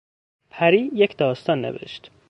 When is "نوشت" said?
1.65-2.11